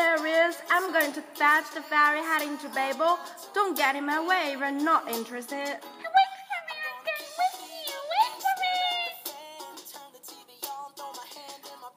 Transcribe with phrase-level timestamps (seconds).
[0.00, 0.56] Serious.
[0.70, 3.18] I'm going to fetch the ferry heading to Babel.
[3.54, 5.54] Don't get in my way if you're not interested.
[5.56, 7.98] Wait for me, I'm going with you.
[8.12, 8.54] Wait for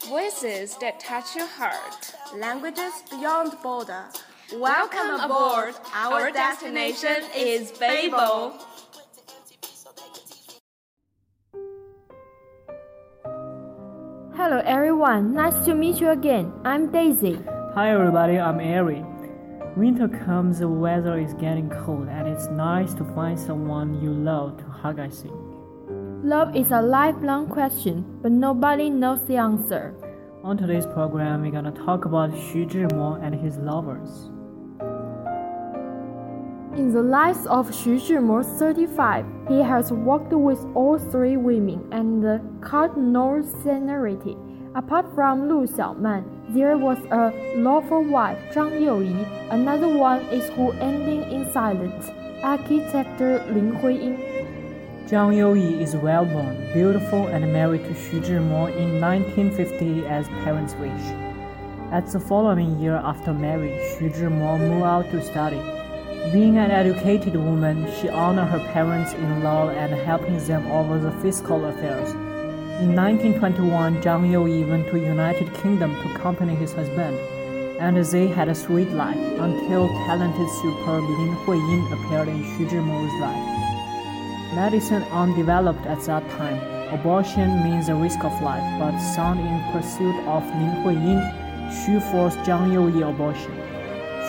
[0.08, 0.22] me.
[0.22, 2.14] Voices that touch your heart.
[2.36, 4.06] Languages beyond border.
[4.54, 5.76] Welcome aboard.
[5.94, 8.54] Our destination is Babel.
[14.36, 16.52] Hello everyone, nice to meet you again.
[16.66, 17.40] I'm Daisy.
[17.76, 19.04] Hi everybody, I'm Ari.
[19.76, 24.58] Winter comes, the weather is getting cold, and it's nice to find someone you love
[24.58, 25.34] to hug, I think.
[26.24, 29.96] Love is a lifelong question, but nobody knows the answer.
[30.44, 34.30] On today's program, we're gonna talk about Xu Zhimo and his lovers.
[36.78, 42.62] In the lives of Xu Zhimo, 35, he has worked with all three women and
[42.62, 44.38] cut no seniority.
[44.76, 49.24] Apart from Lu Xiaoman, there was a lawful wife, Zhang Youyi.
[49.52, 52.10] Another one is who ending in silence,
[52.42, 54.18] architect Lin Huiying.
[55.06, 60.74] Zhang Youyi is well born, beautiful, and married to Xu Zhimo in 1950 as parents'
[60.82, 61.06] wish.
[61.92, 65.62] At the following year after marriage, Xu Zhimo moved out to study.
[66.32, 72.16] Being an educated woman, she honored her parents-in-law and helping them over the fiscal affairs.
[72.82, 77.16] In 1921, Zhang Youyi went to United Kingdom to accompany his husband,
[77.80, 83.14] and they had a sweet life until talented superb Lin Huiying appeared in Xu Zhimo's
[83.22, 84.56] life.
[84.56, 86.58] Medicine undeveloped at that time,
[86.92, 91.22] abortion means a risk of life, but son in pursuit of Lin Huiying,
[91.70, 93.54] Xu forced Zhang Youyi abortion.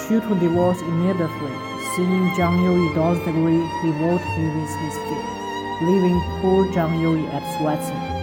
[0.05, 1.55] Xu to divorce immediately.
[1.97, 5.29] Seeing Zhang Youyi doesn't agree, he wrote with his feet,
[5.89, 8.14] leaving poor Zhang Youyi at Switzerland.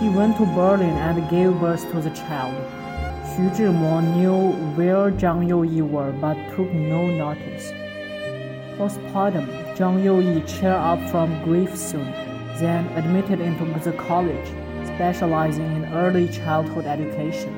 [0.00, 2.56] He went to Berlin and gave birth to the child.
[3.30, 7.70] Xu Zhimo knew where Zhang Youyi were but took no notice.
[8.78, 9.46] Postpartum,
[9.76, 12.10] Zhang Youyi cheered up from grief soon,
[12.58, 14.48] then admitted into the college,
[14.86, 17.52] specializing in early childhood education.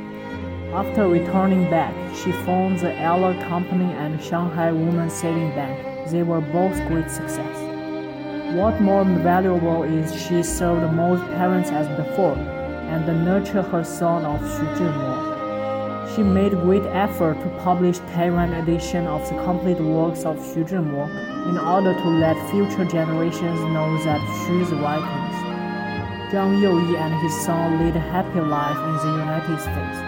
[0.75, 6.11] After returning back, she formed the Eller Company and Shanghai Women's Saving Bank.
[6.11, 7.62] They were both great success.
[8.55, 14.43] What more valuable is she served most parents as before, and nurtured her son of
[14.43, 16.15] Xu Zhimo.
[16.15, 21.09] She made great effort to publish Taiwan edition of the complete works of Xu Zhimo
[21.49, 25.37] in order to let future generations know that Xu's writings.
[26.31, 29.99] Zhang Youyi and his son led a happy life in the United States,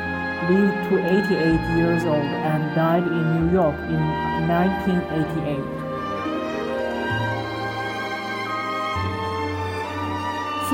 [0.52, 4.02] lived to 88 years old, and died in New York in
[4.46, 5.83] 1988.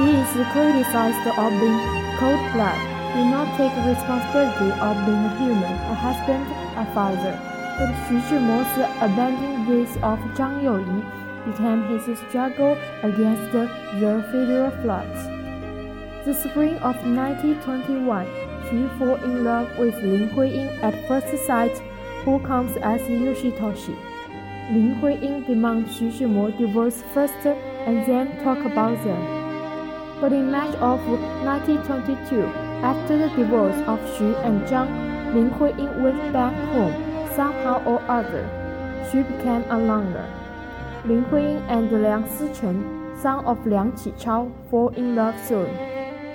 [0.01, 1.79] She is criticized of being
[2.17, 2.81] cold-blooded,
[3.13, 6.47] did not take responsibility of being a human, a husband,
[6.79, 7.37] a father.
[7.77, 8.73] But Xu Zhimo's
[9.03, 11.05] abandoning this of Zhang Youyi
[11.45, 13.69] became his struggle against the
[14.33, 15.21] federal floods.
[16.25, 18.27] The spring of 1921,
[18.71, 21.77] Xu fell in love with Lin Huiying at first sight,
[22.25, 23.97] who comes as Yoshitoshi.
[24.73, 29.40] Lin Huiying demands Xu Zhimo divorce first and then talk about them.
[30.21, 32.45] But in March of 1922,
[32.85, 34.93] after the divorce of Xu and Zhang,
[35.33, 36.93] Lin Huiying went back home
[37.35, 38.45] somehow or other.
[39.09, 40.29] Xu became a loner.
[41.07, 42.85] Lin Huiying and Liang Sichen,
[43.23, 45.71] son of Liang Qichao, fall in love soon.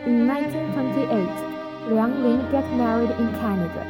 [0.10, 3.86] In 1928, Liang Ling get married in Canada.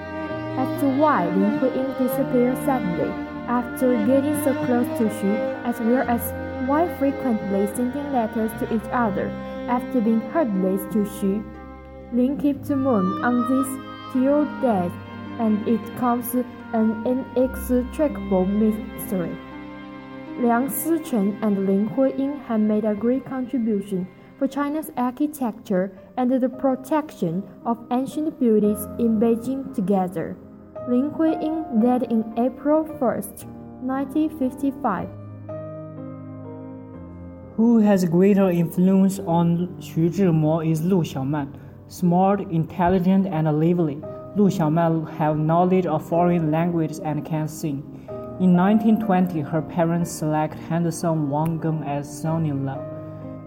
[0.60, 3.12] As to why Lin Huiying disappeared suddenly
[3.48, 5.32] after getting so close to Xu,
[5.64, 6.34] as well as
[6.68, 9.32] why frequently sending letters to each other
[9.68, 11.44] after being heartless to Xu.
[12.14, 13.68] Lin keeps mum on this
[14.14, 14.92] till death,
[15.40, 16.34] and it becomes
[16.74, 19.36] an inextricable mystery.
[20.40, 24.08] Liang Sichen and Lin Huiying have made a great contribution
[24.38, 30.36] for China's architecture and the protection of ancient buildings in Beijing together.
[30.90, 33.46] Lin Huiying died in April 1st,
[33.82, 35.25] 1955.
[37.58, 41.54] Who has greater influence on Xu Zhimo is Lu Xiaoman.
[41.88, 43.96] Smart, intelligent, and lively,
[44.36, 47.78] Lu Xiaoman have knowledge of foreign languages and can sing.
[48.42, 52.84] In 1920, her parents select handsome Wang Geng as son-in-law.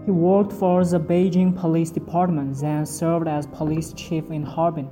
[0.05, 4.89] He worked for the Beijing Police Department, then served as police chief in Harbin.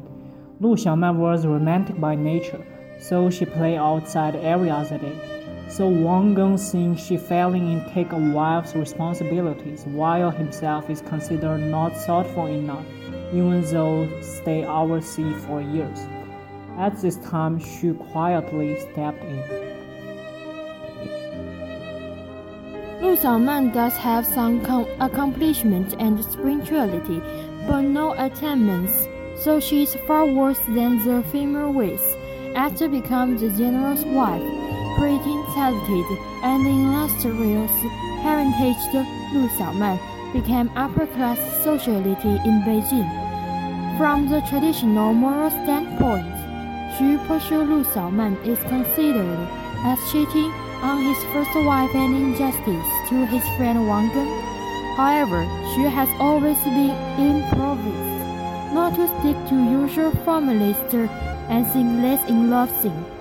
[0.59, 2.63] Lu Xiaoman was romantic by nature,
[2.99, 5.37] so she played outside areas a day.
[5.69, 11.59] So Wang Geng thinks she failing in take a wife's responsibilities, while himself is considered
[11.59, 12.85] not thoughtful enough,
[13.33, 15.99] even though stay overseas for years.
[16.77, 19.43] At this time, she quietly stepped in.
[23.01, 24.65] Lu Xiaoman does have some
[24.99, 27.21] accomplishments and spirituality,
[27.67, 32.15] but no attainments, so she is far worse than the female race.
[32.55, 34.41] After becoming the general's wife,
[34.97, 36.06] pretty talented
[36.44, 37.74] and illustrious
[38.21, 38.77] heritage
[39.33, 39.98] Lu Xiaoman
[40.31, 43.09] became upper-class sociality in Beijing.
[43.98, 46.30] From the traditional moral standpoint,
[46.94, 49.42] Xu Peshu Lu Xiaoman is considered
[49.81, 50.51] as cheating
[50.86, 54.33] on his first wife and injustice to his friend Wang Geng.
[54.95, 55.42] However,
[55.74, 60.77] Xu has always been improvised, not to stick to usual formulas
[61.50, 63.16] and sing less in love scene.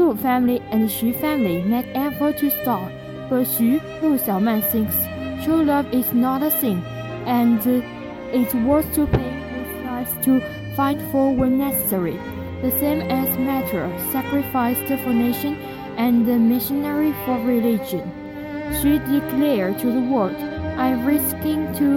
[0.00, 2.90] Lu family and Xu family make effort to stop,
[3.28, 4.96] but Xu Lu Xiaoman thinks
[5.44, 6.82] true love is not a thing,
[7.26, 7.60] and
[8.32, 10.40] it's worth to pay his life to
[10.74, 12.18] fight for when necessary.
[12.62, 15.56] The same as matter sacrificed for nation
[15.98, 18.04] and the missionary for religion.
[18.80, 20.36] She declared to the world,
[20.80, 21.88] I'm risking to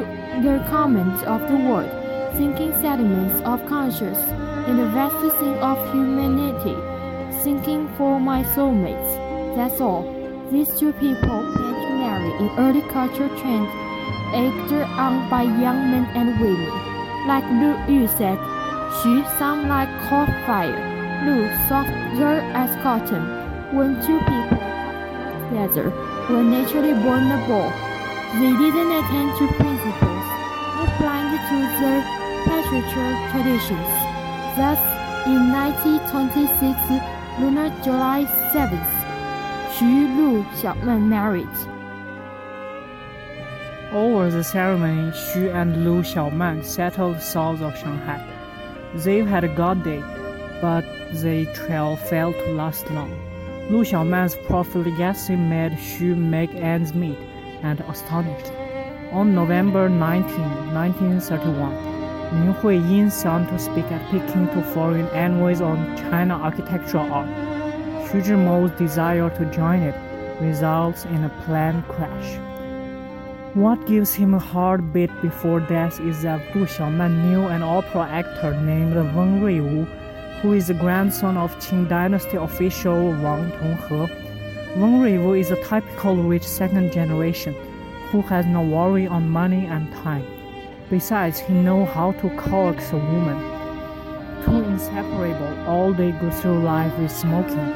[0.44, 1.92] the comments of the world,
[2.36, 4.20] thinking sediments of conscience
[4.68, 6.76] in the vast sea of humanity,
[7.44, 9.12] thinking for my soulmates.
[9.57, 10.04] That's all.
[10.50, 13.72] These two people plan to marry in early culture trends
[14.31, 16.72] acted on by young men and women.
[17.28, 18.40] Like Lu Yu said,
[19.00, 20.80] Xu sound like cold fire,
[21.25, 23.24] Lu softer as cotton.
[23.75, 24.63] When two people
[25.44, 25.90] together
[26.30, 27.72] were naturally born a ball,
[28.40, 30.28] they didn't attend to principles,
[30.80, 32.01] but blind to their
[32.48, 33.92] patriarchal traditions.
[34.56, 34.80] Thus,
[35.28, 38.94] in 1926, lunar July 7th,
[39.74, 41.56] Xu Lu Xiaoman married.
[43.91, 48.21] Over the ceremony, Xu and Lu Xiaoman settled south of Shanghai.
[48.94, 50.03] They had a god day,
[50.62, 53.12] but the trail failed to last long.
[53.69, 57.18] Lu Xiaoman's profligacy made Xu make ends meet
[57.63, 58.51] and astonished.
[59.12, 61.93] On November 19, 1931,
[62.33, 67.30] Lin Huiyin sent to speak at Peking to foreign envoys on China architectural art.
[68.07, 69.95] Xu Zhimo's desire to join it
[70.41, 72.38] results in a plane crash.
[73.53, 78.59] What gives him a heartbeat before death is that Lu Xiaoman knew an opera actor
[78.62, 79.85] named Weng Ruiwu
[80.44, 84.09] who is the grandson of Qing dynasty official Weng Tonghe.
[84.75, 87.53] Weng Ruiwu is a typical rich second generation
[88.09, 90.32] who has no worry on money and time.
[90.94, 93.40] Besides, he knows how to coax a woman.
[94.45, 97.74] Too inseparable, all they go through life with smoking.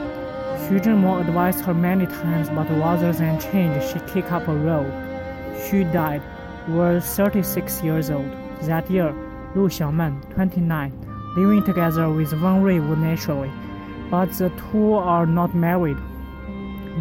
[0.70, 4.94] Xu advised her many times, but rather than change, she took up a road.
[5.56, 6.22] Xu died,
[6.68, 8.32] was 36 years old.
[8.62, 9.12] That year,
[9.56, 10.94] Lu Xiaoman, 29,
[11.36, 13.52] living together with Weng Ruiwu naturally,
[14.12, 15.98] but the two are not married.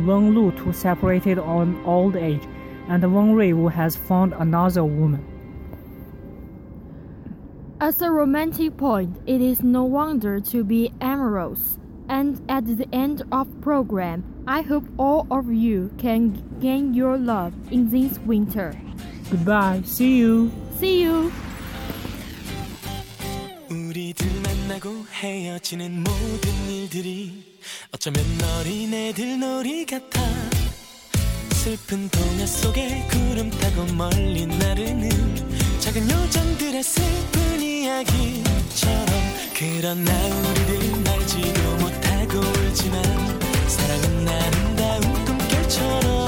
[0.06, 2.44] Wang Lu too separated on old age,
[2.88, 5.35] and Weng Ruiwu has found another woman.
[7.79, 11.79] As a romantic point, it is no wonder to be amorous.
[12.07, 17.53] And at the end of program, I hope all of you can gain your love
[17.71, 18.73] in this winter.
[19.31, 19.81] Goodbye.
[19.85, 20.51] See you.
[20.77, 21.31] See you.
[23.71, 27.43] 우리들 만나고 헤어지는 모든 일들이
[27.93, 28.23] 어쩌면
[28.59, 30.21] 어린애들 놀이 같아
[31.53, 35.09] 슬픈 동화 속에 구름 타고 멀리 나르는
[35.79, 37.54] 작은 요정들의 슬픈
[37.86, 39.06] 이야기처럼
[39.54, 43.00] 그러나 우리들 알지도 못하고 울지만
[43.68, 46.25] 사랑은 아름다운 꿈결처럼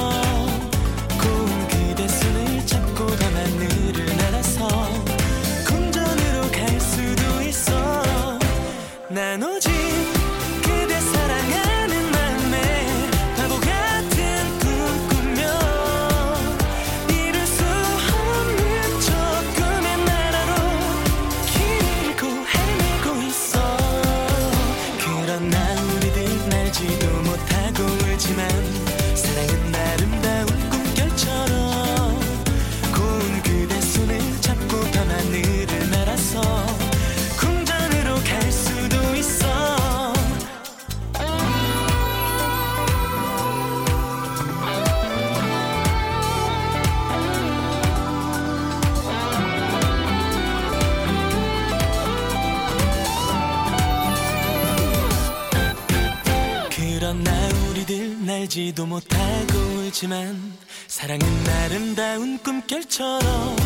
[57.87, 60.53] 날지도 못하고 울지만
[60.89, 63.57] 사랑은 아름다운 꿈결처럼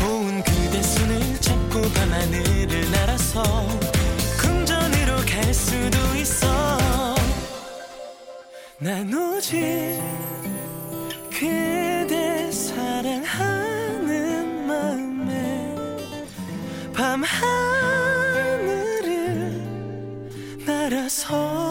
[0.00, 3.44] 고운 그대 손을 잡고 밤하늘을 날아서
[4.40, 7.14] 궁전으로 갈 수도 있어.
[8.80, 10.02] 난 오직
[11.30, 14.06] 그대 사랑하는
[14.66, 15.74] 마음에
[16.92, 17.46] 밤하늘을
[20.66, 21.65] 날아서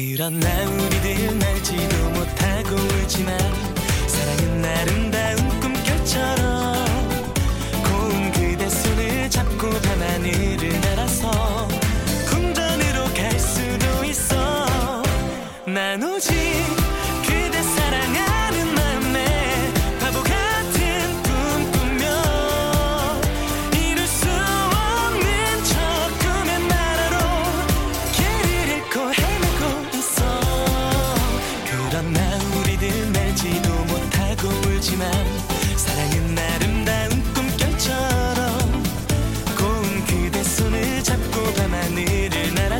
[0.00, 3.36] 그러나 우리들 날지도 못하고 울지만
[4.06, 5.07] 사랑은 아름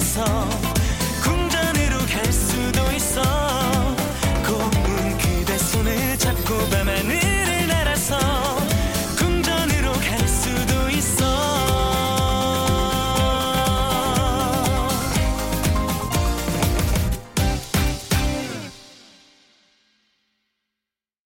[0.08, 0.67] song.